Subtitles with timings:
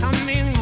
[0.00, 0.53] Coming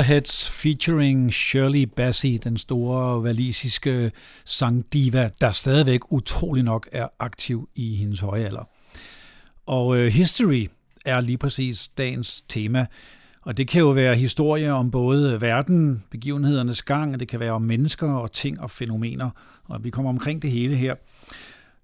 [0.00, 4.12] Leatherheads featuring Shirley Bassey, den store valisiske
[4.44, 8.68] sangdiva, der stadigvæk utrolig nok er aktiv i hendes høje alder.
[9.66, 10.66] Og øh, history
[11.04, 12.86] er lige præcis dagens tema,
[13.42, 17.52] og det kan jo være historie om både verden, begivenhedernes gang, og det kan være
[17.52, 19.30] om mennesker og ting og fænomener,
[19.64, 20.94] og vi kommer omkring det hele her.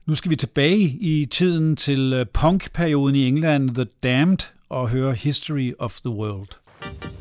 [0.06, 4.38] Nu skal vi tilbage i tiden til øh, punkperioden i England, The Damned,
[4.68, 6.48] og høre History of the World.
[6.84, 7.15] Just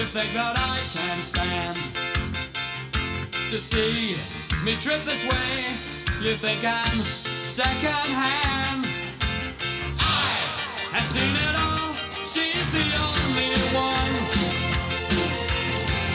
[0.00, 1.76] You think that I can stand
[3.50, 4.16] to see
[4.64, 5.52] me trip this way?
[6.24, 6.96] You think I'm
[7.44, 8.88] second hand?
[10.00, 10.40] I
[10.96, 11.92] have seen it all.
[12.24, 14.14] She's the only one.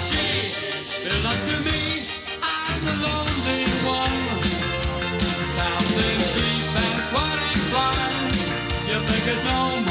[0.01, 2.09] She belongs to me.
[2.41, 4.25] I'm the lonely one.
[5.61, 8.49] Counting sheep and swatting flies.
[8.89, 9.84] You think there's no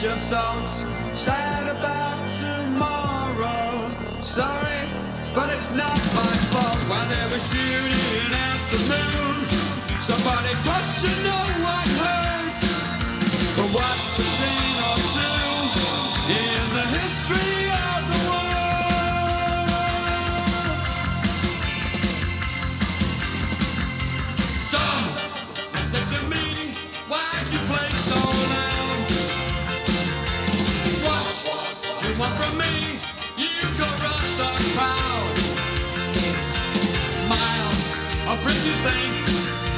[0.00, 0.66] pinch of.
[1.14, 3.90] Sad about tomorrow.
[4.20, 4.80] Sorry,
[5.34, 6.80] but it's not my fault.
[6.90, 9.36] While they were shooting at the moon,
[10.00, 12.54] somebody got to know what hurt.
[13.56, 14.03] But what's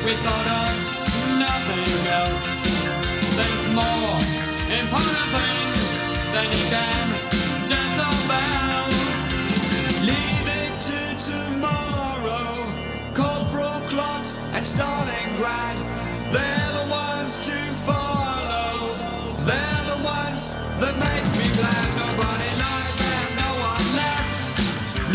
[0.07, 0.75] We thought of
[1.43, 2.47] nothing else.
[3.35, 4.15] There's more
[4.71, 5.83] important things
[6.31, 7.07] than you can
[7.67, 9.19] disavows.
[10.07, 12.71] Leave it to tomorrow.
[13.19, 13.91] Cold broke
[14.55, 15.77] and Stalingrad.
[16.31, 18.95] They're the ones to follow.
[19.43, 20.55] They're the ones
[20.87, 21.87] that make me glad.
[21.99, 24.39] Nobody lies and no one left.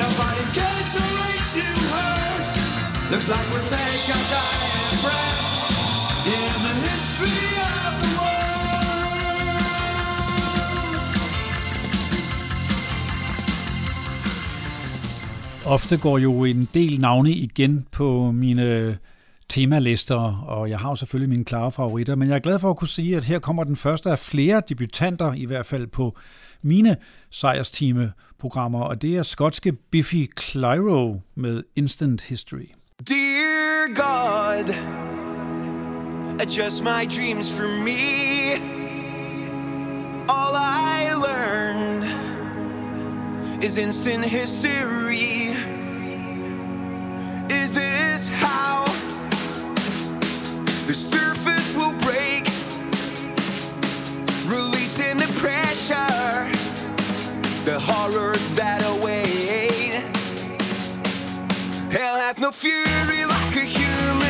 [0.04, 2.44] Nobody cares to reach you hurt.
[3.10, 4.61] Looks like we'll take our time.
[15.72, 18.98] Ofte går jo en del navne igen på mine
[19.50, 22.78] temalister, og jeg har jo selvfølgelig mine klare favoritter, men jeg er glad for at
[22.78, 26.18] kunne sige, at her kommer den første af flere debutanter, i hvert fald på
[26.62, 26.98] mine
[27.30, 32.70] sejrstime-programmer, og det er skotske Biffy Clyro med Instant History.
[33.08, 34.74] Dear God,
[36.40, 38.02] adjust my dreams for me.
[40.30, 42.04] All I learned
[43.64, 45.31] is instant history.
[47.52, 48.86] Is this how
[50.88, 52.46] the surface will break?
[54.46, 56.50] Releasing the pressure,
[57.66, 60.02] the horrors that await.
[61.92, 64.21] Hell hath no fury like a human.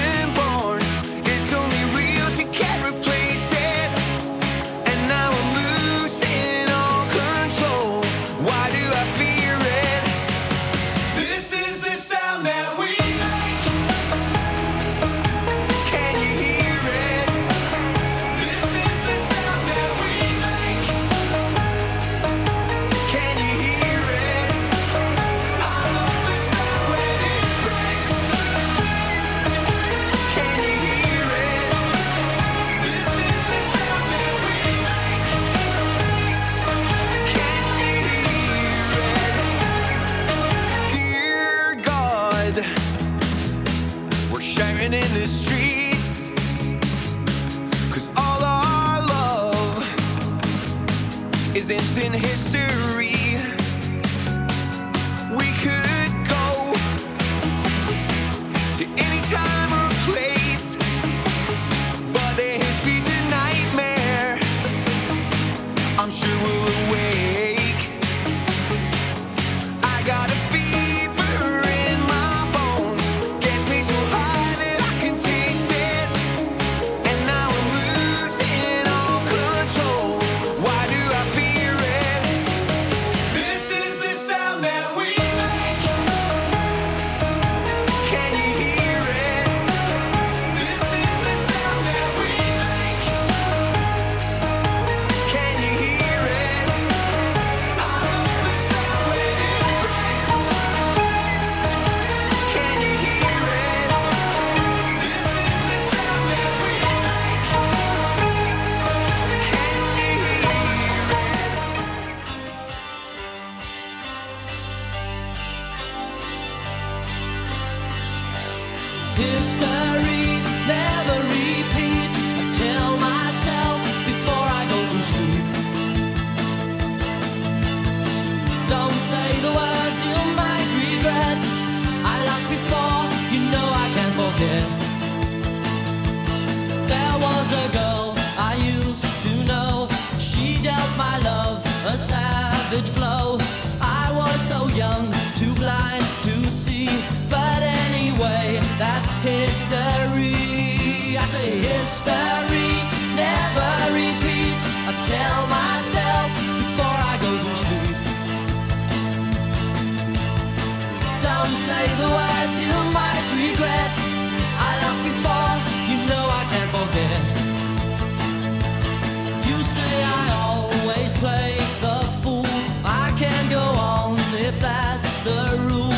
[175.24, 175.91] the rules.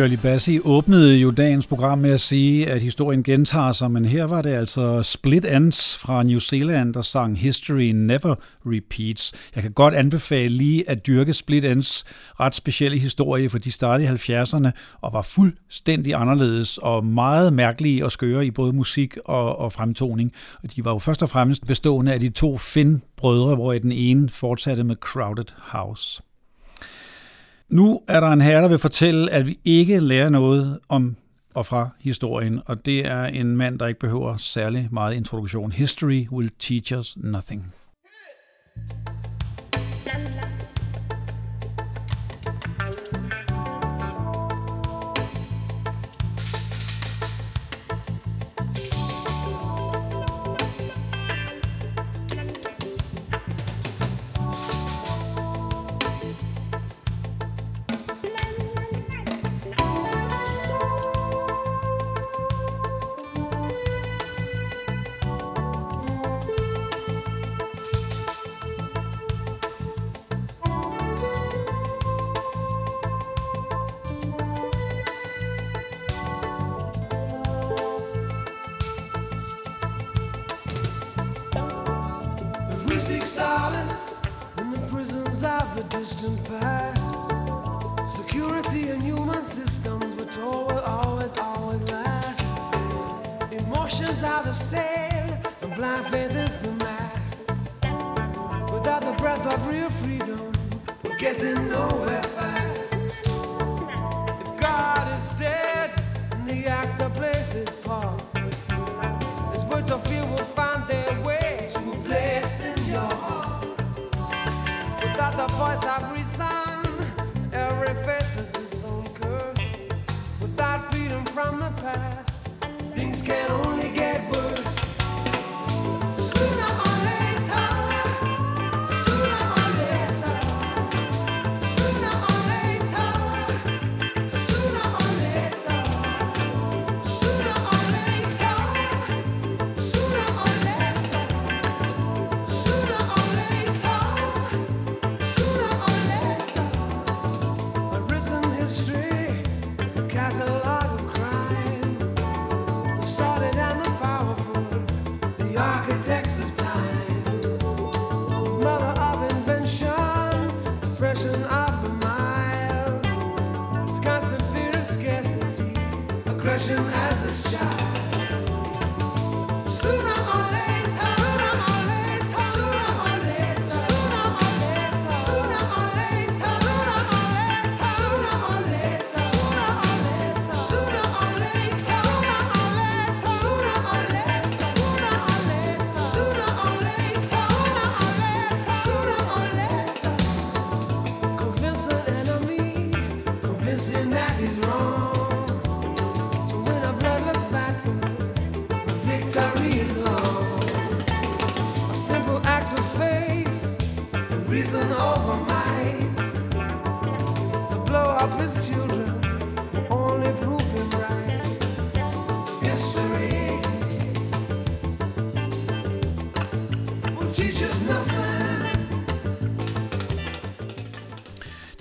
[0.00, 4.24] Shirley Bassey åbnede jo dagens program med at sige, at historien gentager sig, men her
[4.24, 8.34] var det altså Split Ends fra New Zealand, der sang History Never
[8.66, 9.32] Repeats.
[9.54, 12.04] Jeg kan godt anbefale lige at dyrke Split Ends
[12.40, 18.04] ret specielle historie, for de startede i 70'erne og var fuldstændig anderledes og meget mærkelige
[18.04, 20.32] og skøre i både musik og, og fremtoning.
[20.62, 24.30] Og de var jo først og fremmest bestående af de to Finn-brødre, hvor den ene
[24.30, 26.22] fortsatte med Crowded House.
[27.70, 31.16] Nu er der en herre, der vil fortælle, at vi ikke lærer noget om
[31.54, 35.72] og fra historien, og det er en mand, der ikke behøver særlig meget introduktion.
[35.72, 37.74] History will teach us nothing.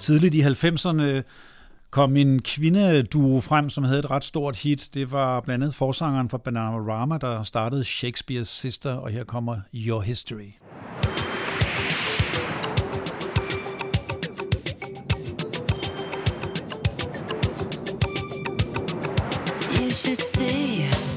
[0.10, 1.22] Tidligt i 90'erne
[1.90, 4.90] kom en kvindeduo frem, som havde et ret stort hit.
[4.94, 10.02] Det var blandt andet forsangeren fra Bananarama, der startede Shakespeare's Sister, og her kommer Your
[10.02, 10.52] History.
[19.82, 21.09] You should see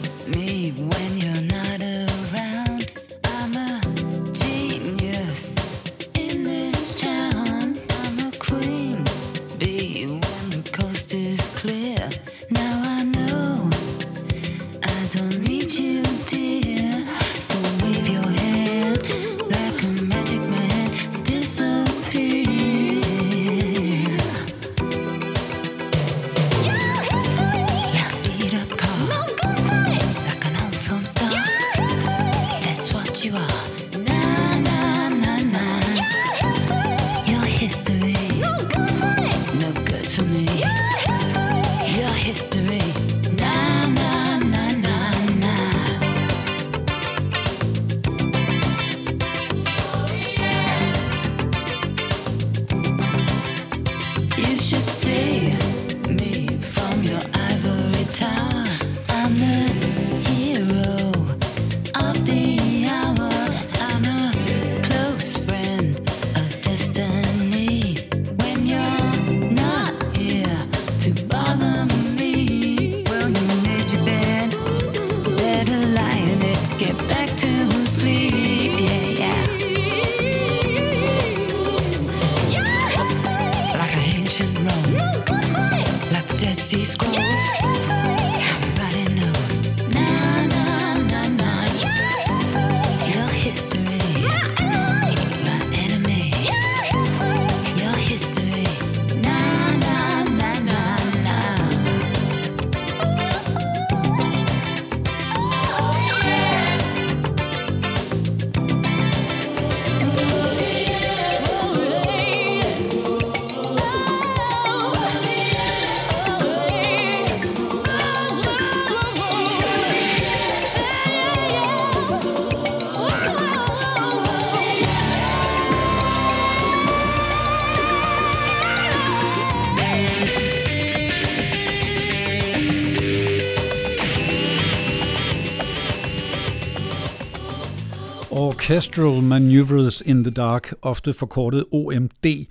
[138.72, 142.46] Orchestral Maneuvers in the Dark, ofte forkortet OMD,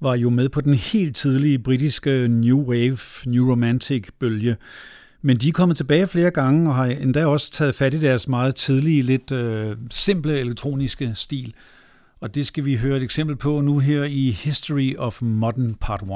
[0.00, 4.56] var jo med på den helt tidlige britiske New Wave, New Romantic bølge.
[5.22, 8.28] Men de er kommet tilbage flere gange og har endda også taget fat i deres
[8.28, 11.54] meget tidlige, lidt øh, simple elektroniske stil.
[12.20, 16.02] Og det skal vi høre et eksempel på nu her i History of Modern Part
[16.02, 16.08] 1.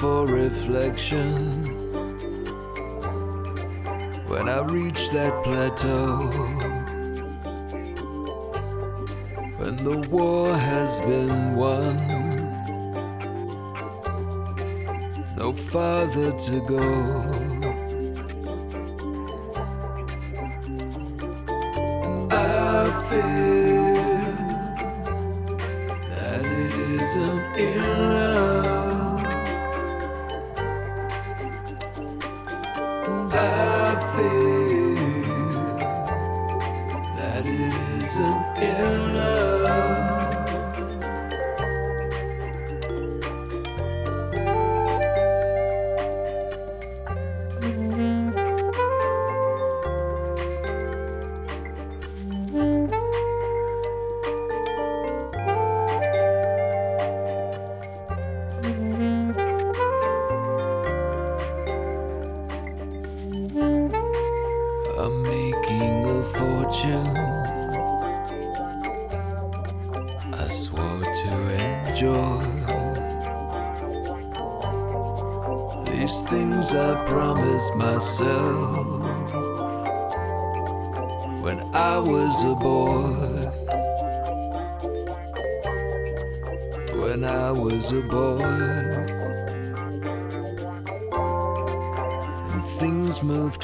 [0.00, 1.62] for reflection.
[4.28, 6.26] When I reach that plateau,
[9.56, 11.96] when the war has been won,
[15.36, 17.55] no farther to go.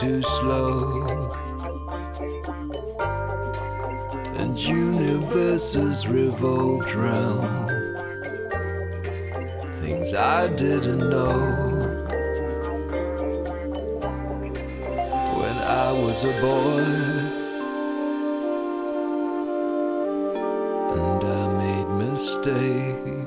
[0.03, 1.31] too slow.
[4.37, 7.71] And universes revolved round
[9.81, 11.39] things I didn't know.
[15.39, 17.43] When I was a boy.
[20.95, 23.22] and I made mistakes.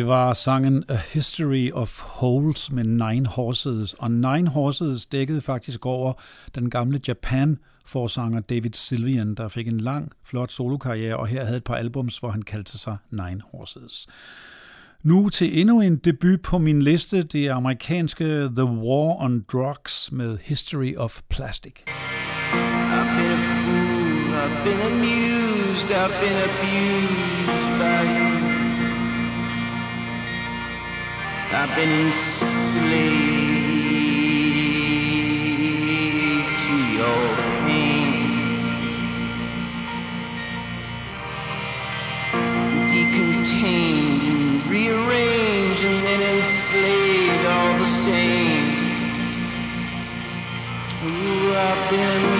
[0.00, 5.86] Det var sangen A History of Holes med Nine Horses, og Nine Horses dækkede faktisk
[5.86, 6.12] over
[6.54, 11.56] den gamle Japan forsanger David Sylvian, der fik en lang, flot solokarriere, og her havde
[11.56, 14.06] et par albums, hvor han kaldte sig Nine Horses.
[15.02, 20.12] Nu til endnu en debut på min liste, det er amerikanske The War on Drugs
[20.12, 21.74] med History of Plastic.
[21.74, 21.90] I've
[23.18, 28.29] been a fool, I've been amused, I've been abused by you.
[31.52, 32.86] I've been enslaved
[36.64, 37.36] to your
[37.66, 38.12] pain.
[42.86, 48.68] Decontained rearranged and then enslaved all the same.
[51.02, 52.39] Ooh, I've been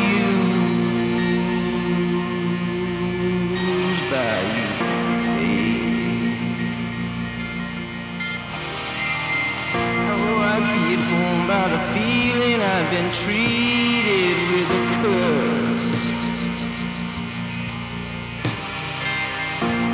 [11.60, 15.90] by the feeling I've been treated with a curse.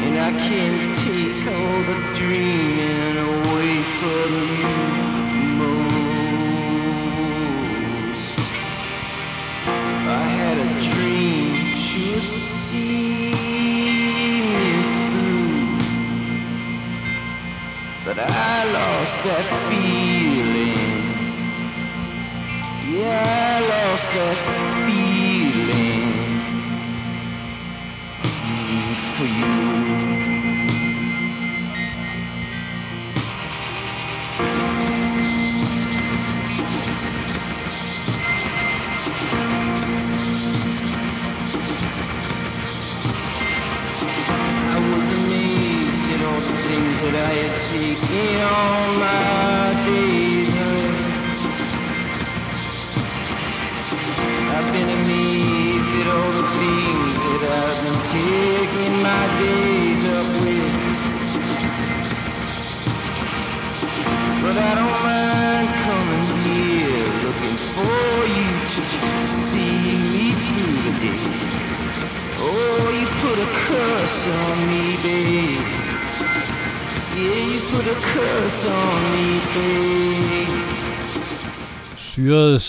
[0.05, 2.56] And I can't take all the dreaming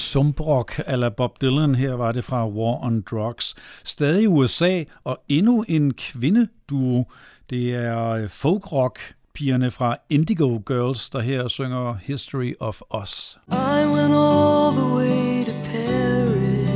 [0.08, 3.56] Syret sumprock eller Bob Dylan, her var det fra War on Drugs.
[3.84, 7.06] Stadig i USA, og endnu en kvindeduo.
[7.50, 9.00] Det er øh, folkrock
[9.34, 13.39] pigerne fra Indigo Girls, der her synger History of Us.
[13.52, 16.70] I went all the way to Paris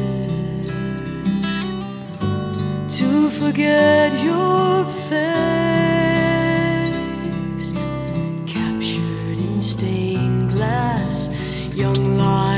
[3.00, 5.61] to forget your face.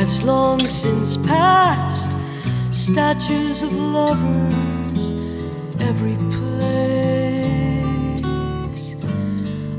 [0.04, 2.12] Lives long since past,
[2.72, 5.14] statues of lovers
[5.80, 6.66] every place.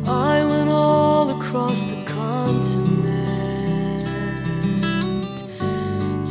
[0.07, 2.97] I went all across the continent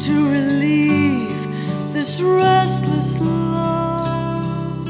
[0.03, 1.41] to relieve
[1.93, 4.87] this restless love.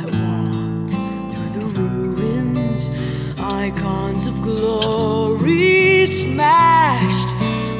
[0.00, 0.92] I walked
[1.30, 2.90] through the ruins,
[3.38, 6.79] icons of glory smashed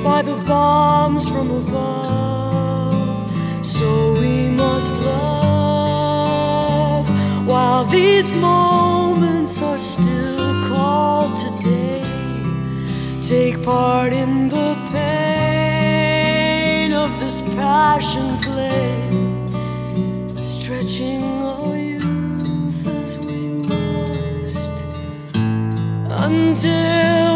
[0.02, 2.94] by the bombs from above.
[3.64, 7.06] So we must love
[7.46, 12.02] while these moments are still called today.
[13.20, 19.08] Take part in the pain of this passion play,
[20.42, 24.84] stretching our youth as we must
[26.26, 27.29] until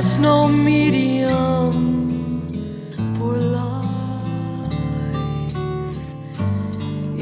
[0.00, 1.76] us no medium
[3.18, 3.74] for life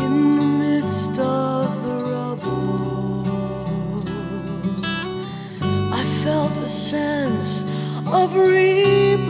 [0.04, 3.24] in the midst of the rubble.
[5.92, 7.64] I felt a sense
[8.06, 9.26] of rebirth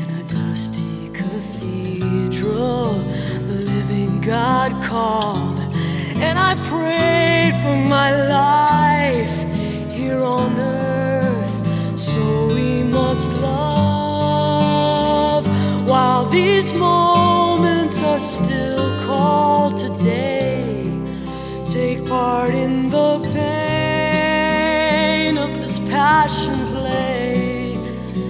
[0.00, 2.94] in a dusty cathedral.
[3.50, 5.60] The living God called,
[6.26, 9.36] and I prayed for my life
[9.92, 10.87] here on earth
[13.26, 14.28] love
[15.88, 20.84] while these moments are still called today.
[21.66, 24.58] Take part in the pain
[25.36, 27.76] of this passion play,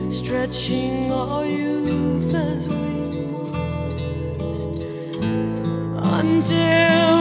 [0.09, 2.77] stretching our youth as we
[3.33, 4.71] must
[6.21, 7.18] until.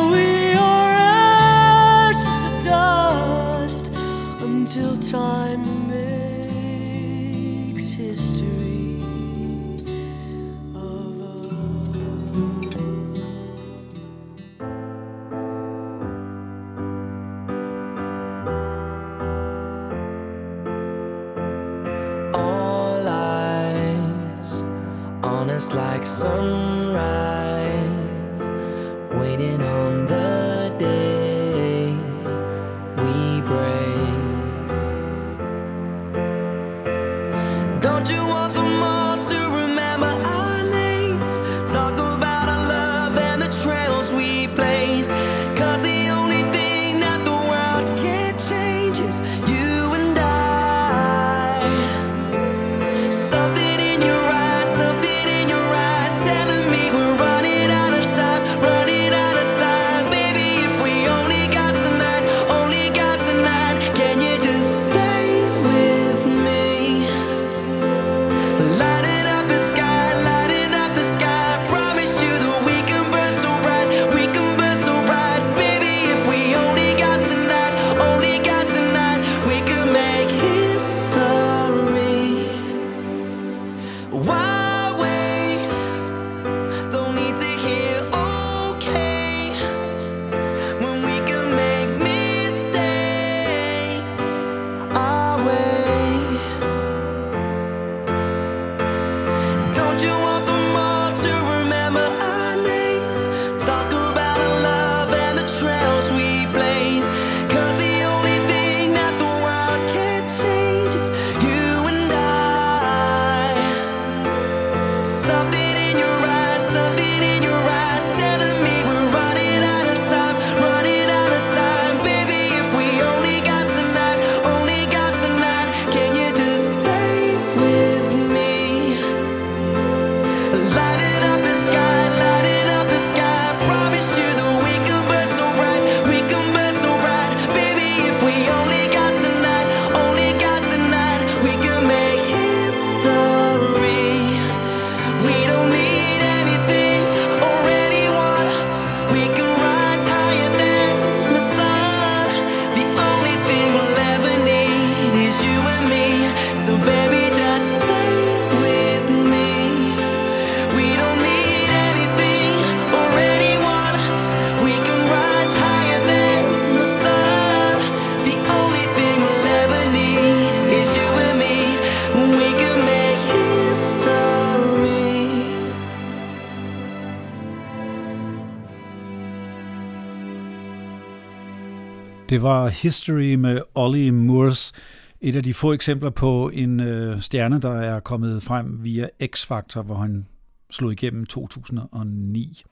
[182.29, 184.73] Det var History med Ollie Moores.
[185.21, 189.81] Et af de få eksempler på en øh, stjerne, der er kommet frem via X-Factor,
[189.81, 190.27] hvor han
[190.71, 192.63] slog igennem 2009.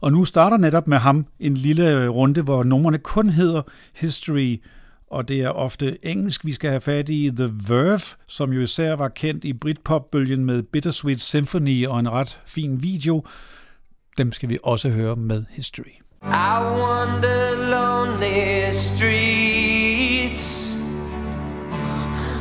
[0.00, 3.62] Og nu starter netop med ham en lille øh, runde, hvor numrene kun hedder
[3.94, 4.62] History,
[5.10, 7.30] og det er ofte engelsk, vi skal have fat i.
[7.36, 12.40] The Verve, som jo især var kendt i Britpop-bølgen med Bittersweet Symphony og en ret
[12.46, 13.24] fin video,
[14.18, 16.05] dem skal vi også høre med History.
[16.22, 20.72] I wander lonely streets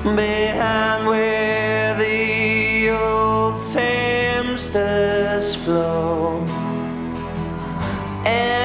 [0.03, 6.39] behind where the old Thames does flow.
[8.25, 8.64] And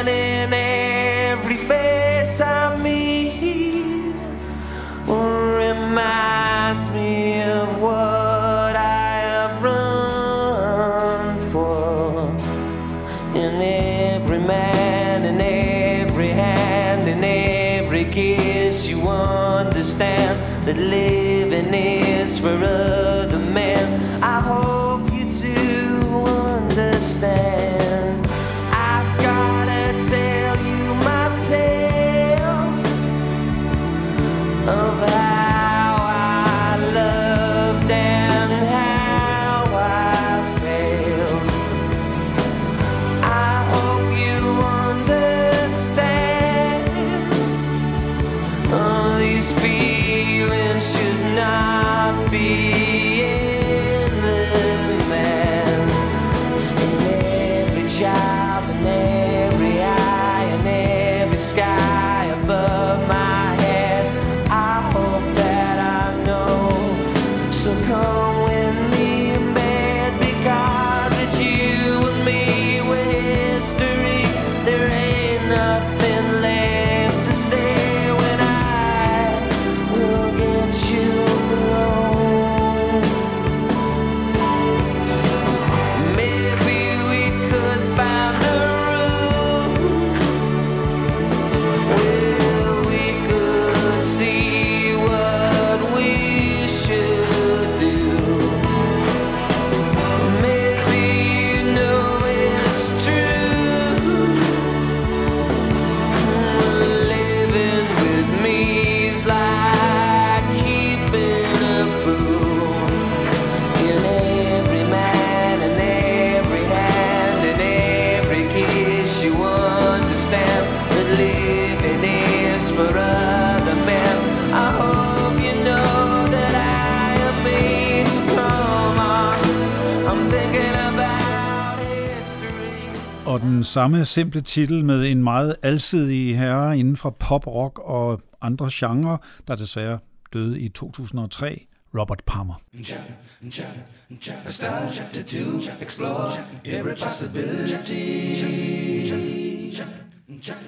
[133.70, 139.16] samme simple titel med en meget alsidig herre inden for pop, rock og andre genrer,
[139.48, 139.98] der desværre
[140.32, 141.66] døde i 2003,
[141.98, 142.54] Robert Palmer.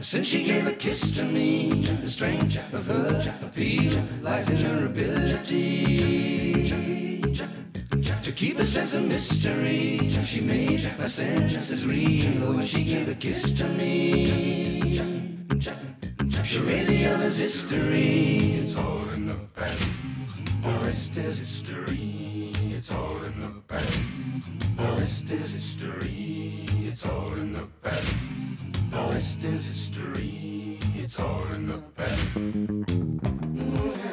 [0.01, 3.93] Since she gave a kiss to me, the strength of her appeal
[4.23, 6.33] lies in her ability
[8.03, 10.11] to keep a sense of mystery.
[10.25, 14.95] She made my senses real when she gave a kiss to me.
[16.43, 18.59] She made the others history.
[18.61, 19.89] It's all in the past.
[20.63, 22.51] The rest is history.
[22.71, 24.03] It's all in the past.
[24.77, 26.67] The rest is history.
[26.83, 28.15] It's all in the past.
[28.91, 30.79] The rest is history.
[30.95, 32.35] It's all in the past.
[32.35, 34.12] Mm-hmm.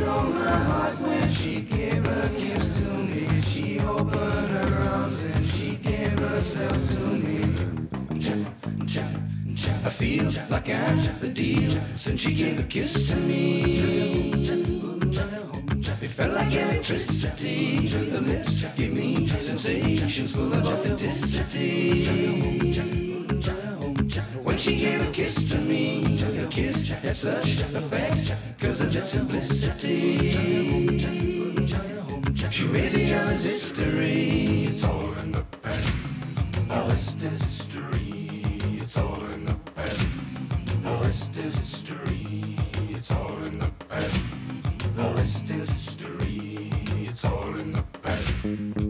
[0.00, 3.40] Stole my heart when she gave a kiss to me.
[3.42, 7.54] She opened her arms and she gave herself to me.
[9.84, 13.42] I feel like I'm the deal since she gave a kiss to me.
[16.04, 17.86] It felt like electricity.
[17.88, 22.02] The lips gave me sensations full of authenticity.
[24.42, 25.99] When she gave a kiss to me,
[26.50, 30.30] her kiss had such effect because of its simplicity.
[32.50, 34.64] She the others history.
[34.66, 35.94] It's all in the past.
[36.68, 38.40] The rest is history.
[38.80, 40.08] It's all in the past.
[40.82, 42.56] The rest is history.
[42.88, 44.26] It's all in the past.
[44.96, 46.70] The rest is history.
[46.96, 48.89] It's all in the past.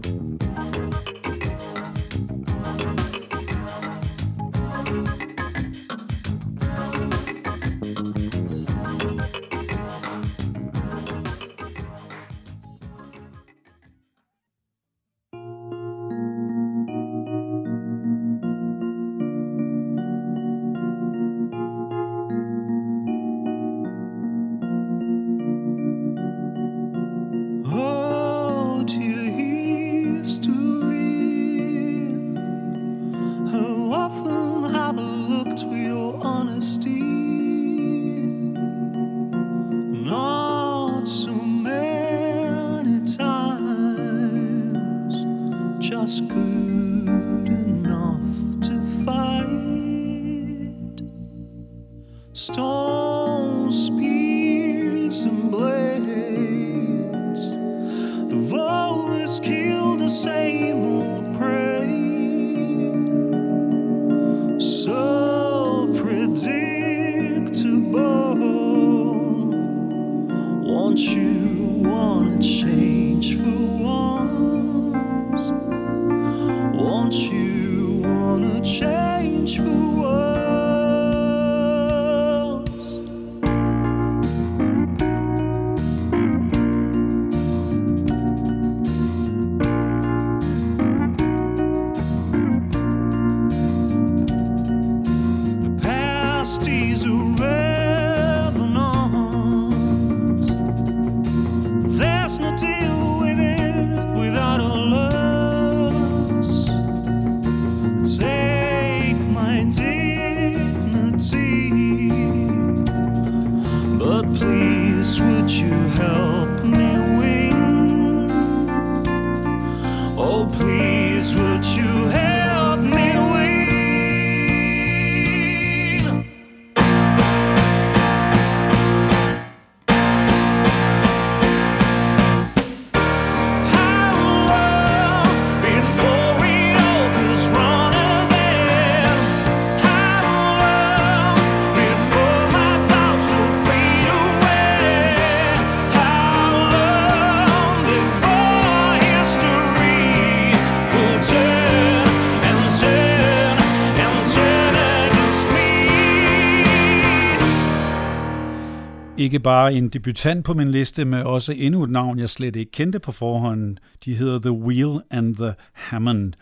[159.31, 162.73] Ikke bare en debutant på min liste, men også endnu et navn, jeg slet ikke
[162.73, 163.77] kendte på forhånd.
[164.05, 166.33] De hedder The Wheel and the Hammond.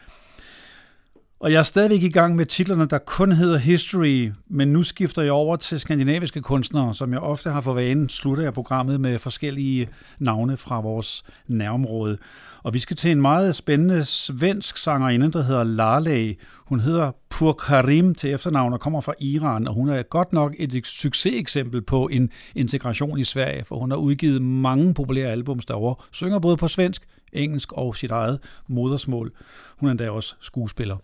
[1.41, 5.23] Og jeg er stadigvæk i gang med titlerne, der kun hedder History, men nu skifter
[5.23, 9.19] jeg over til skandinaviske kunstnere, som jeg ofte har for vane, slutter jeg programmet med
[9.19, 12.19] forskellige navne fra vores nærområde.
[12.63, 16.35] Og vi skal til en meget spændende svensk sangerinde, der hedder Laleh.
[16.57, 20.55] Hun hedder Pur Karim til efternavn og kommer fra Iran, og hun er godt nok
[20.59, 26.05] et succeseksempel på en integration i Sverige, for hun har udgivet mange populære albums derovre,
[26.13, 29.33] synger både på svensk, engelsk og sit eget modersmål.
[29.77, 30.97] Hun er endda også skuespiller.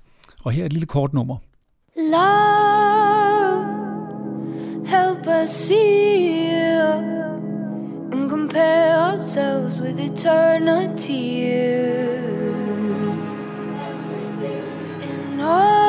[0.44, 1.36] Og her er et lille kort nummer.
[1.96, 3.64] Love,
[4.86, 6.48] help us see
[8.12, 11.46] and compare ourselves with eternity.
[15.02, 15.83] And all,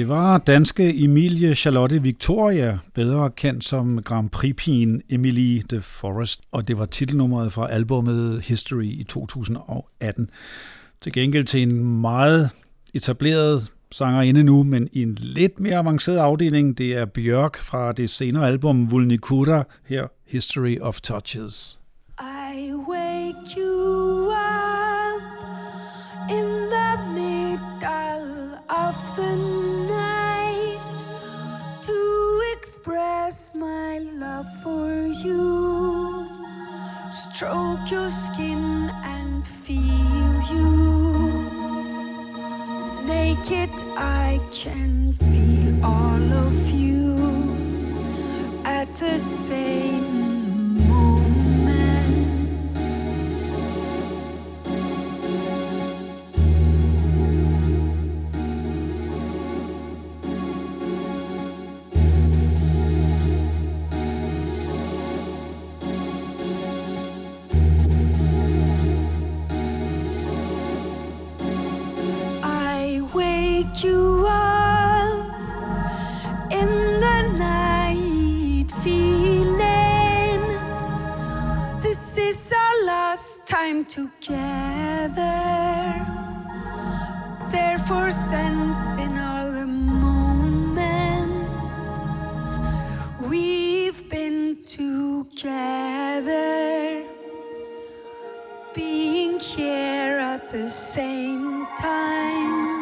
[0.00, 6.68] Det var danske Emilie Charlotte Victoria, bedre kendt som Grand Prix-pigen Emily de Forest, og
[6.68, 10.30] det var titelnummeret fra albumet History i 2018.
[11.02, 12.50] Til gengæld til en meget
[12.94, 16.78] etableret sanger inde nu, men i en lidt mere avanceret afdeling.
[16.78, 21.78] Det er Bjørk fra det senere album Vulnicura, her History of Touches.
[22.20, 25.22] I wake you up
[26.30, 29.59] in the middle of the night
[34.62, 36.26] for you.
[37.12, 40.70] Stroke your skin and feel you.
[43.06, 47.18] Naked, I can feel all of you
[48.64, 50.09] at the same
[73.78, 75.26] you up
[76.50, 80.40] in the night, feeling
[81.80, 85.24] this is our last time together.
[87.50, 91.08] Therefore, sensing all the moments
[93.20, 96.24] we've been together
[98.74, 102.79] being here at the same time.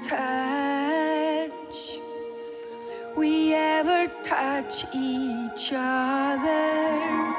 [0.00, 2.00] Touch
[3.16, 7.36] we ever touch each other.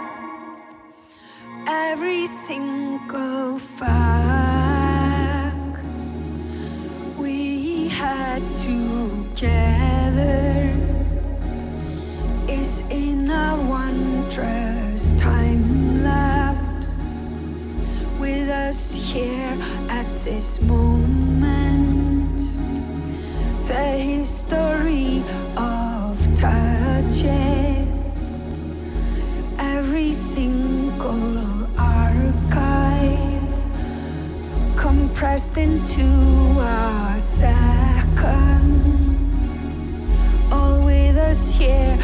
[1.67, 3.89] Every single fuck
[7.17, 10.73] we had together
[12.49, 17.15] is in a wondrous time lapse
[18.19, 19.57] with us here
[19.89, 21.50] at this moment.
[23.71, 25.23] The history
[25.55, 28.01] of touches,
[29.57, 33.49] every single archive
[34.75, 36.03] compressed into
[36.59, 37.61] a second.
[40.51, 41.97] All with us here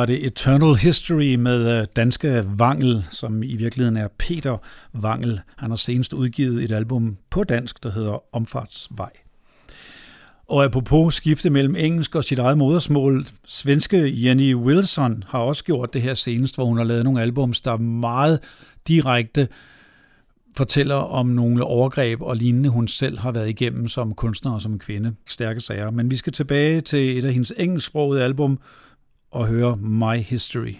[0.00, 4.58] var det Eternal History med øh, danske Vangel, som i virkeligheden er Peter
[4.92, 5.40] Vangel.
[5.56, 9.10] Han har senest udgivet et album på dansk, der hedder Omfartsvej.
[10.48, 15.92] Og apropos skifte mellem engelsk og sit eget modersmål, svenske Jenny Wilson har også gjort
[15.92, 18.38] det her senest, hvor hun har lavet nogle albums, der meget
[18.88, 19.48] direkte
[20.56, 24.78] fortæller om nogle overgreb og lignende, hun selv har været igennem som kunstner og som
[24.78, 25.14] kvinde.
[25.26, 25.90] Stærke sager.
[25.90, 28.58] Men vi skal tilbage til et af hendes engelsksprogede album
[29.30, 30.74] og høre My History.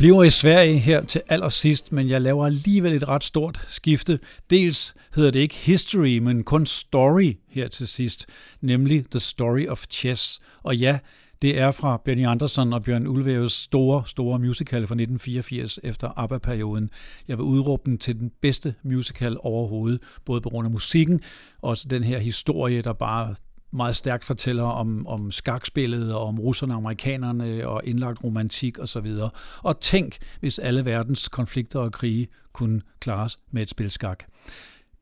[0.00, 4.18] Bliver i Sverige her til allersidst, men jeg laver alligevel et ret stort skifte.
[4.50, 8.26] Dels hedder det ikke History, men kun Story her til sidst,
[8.60, 10.40] nemlig The Story of Chess.
[10.62, 10.98] Og ja,
[11.42, 16.90] det er fra Benny Andersson og Bjørn Ulvæves store, store musical fra 1984 efter ABBA-perioden.
[17.28, 21.20] Jeg vil udråbe den til den bedste musical overhovedet, både på grund af musikken
[21.62, 23.34] og også den her historie, der bare
[23.72, 28.96] meget stærkt fortæller om, om skakspillet og om russerne og amerikanerne og indlagt romantik osv.
[28.96, 29.28] Og, så
[29.62, 34.24] og tænk, hvis alle verdens konflikter og krige kunne klares med et spil skak.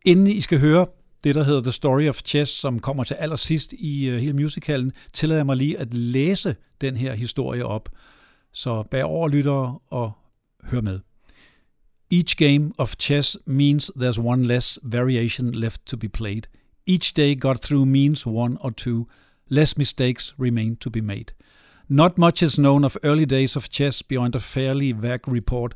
[0.05, 0.87] Inden I skal høre
[1.25, 4.93] det, der hedder The Story of Chess, som kommer til allersidst i øh, hele musicalen,
[5.13, 7.89] tillader jeg mig lige at læse den her historie op.
[8.53, 10.13] Så bær over lyttere og
[10.65, 11.01] hør med.
[12.13, 16.43] Each game of chess means there's one less variation left to be played.
[16.89, 19.09] Each day got through means one or two.
[19.51, 21.35] Less mistakes remain to be made.
[21.87, 25.75] Not much is known of early days of chess beyond a fairly vague report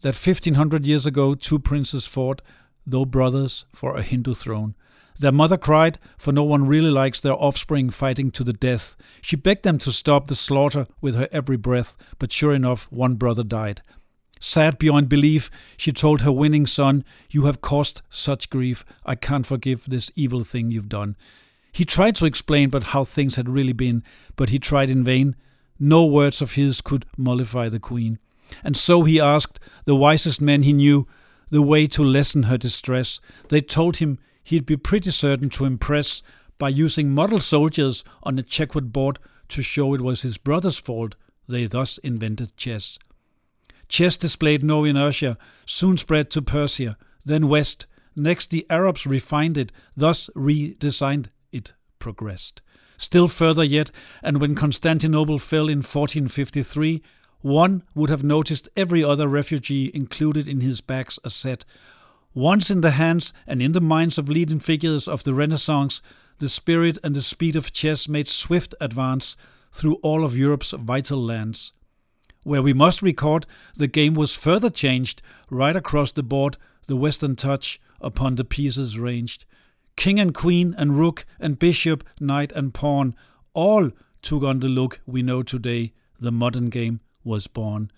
[0.00, 2.40] that 1500 years ago two princes fought,
[2.86, 4.74] though brothers, for a Hindu throne.
[5.18, 8.96] Their mother cried, for no one really likes their offspring fighting to the death.
[9.20, 13.16] She begged them to stop the slaughter with her every breath, but sure enough, one
[13.16, 13.82] brother died.
[14.46, 18.84] Sad beyond belief, she told her winning son, You have caused such grief.
[19.06, 21.16] I can't forgive this evil thing you've done.
[21.72, 24.02] He tried to explain but how things had really been,
[24.36, 25.34] but he tried in vain.
[25.80, 28.18] No words of his could mollify the queen.
[28.62, 31.08] And so he asked the wisest men he knew
[31.48, 33.20] the way to lessen her distress.
[33.48, 36.22] They told him he'd be pretty certain to impress
[36.58, 39.18] by using model soldiers on a checkered board
[39.48, 41.14] to show it was his brother's fault
[41.48, 42.98] they thus invented chess.
[43.88, 47.86] Chess displayed no inertia, soon spread to Persia, then west.
[48.16, 52.62] Next, the Arabs refined it, thus redesigned it, progressed.
[52.96, 53.90] Still further yet,
[54.22, 57.02] and when Constantinople fell in 1453,
[57.40, 61.64] one would have noticed every other refugee included in his bags a set.
[62.32, 66.00] Once in the hands and in the minds of leading figures of the Renaissance,
[66.38, 69.36] the spirit and the speed of chess made swift advance
[69.72, 71.72] through all of Europe's vital lands
[72.44, 75.20] where we must record the game was further changed
[75.50, 79.44] right across the board, the western touch upon the pieces ranged.
[79.96, 83.14] King and queen and rook and bishop, knight and pawn,
[83.54, 83.90] all
[84.22, 85.92] took on the look we know today.
[86.20, 87.90] The modern game was born.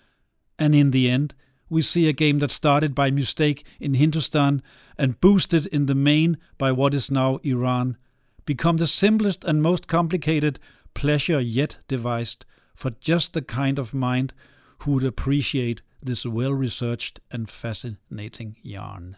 [0.57, 1.35] And in the end,
[1.69, 4.61] we see a game that started by mistake in Hindustan
[4.97, 7.97] and boosted in the main by what is now Iran,
[8.45, 10.59] become the simplest and most complicated
[10.93, 12.45] pleasure yet devised
[12.77, 14.33] for just the kind of mind
[14.79, 19.17] who would appreciate this well researched and fascinating yarn.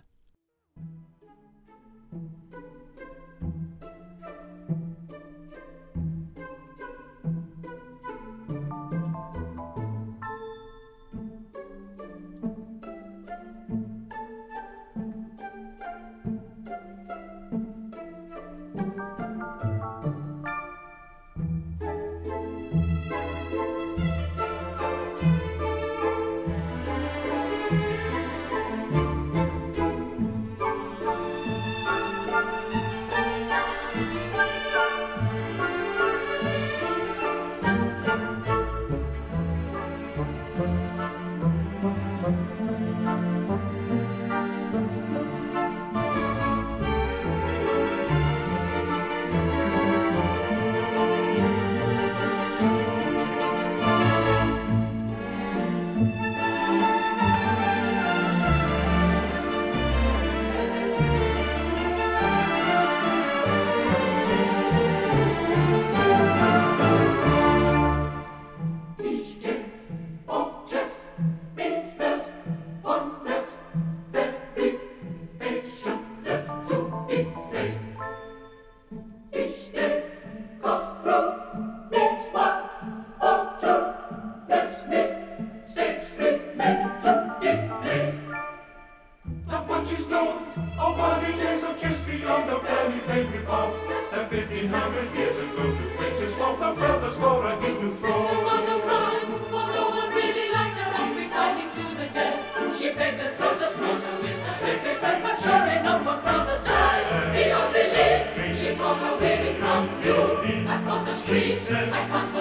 [111.30, 112.38] Grief, I can't